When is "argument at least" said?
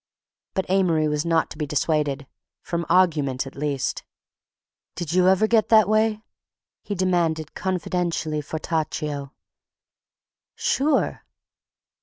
2.89-4.01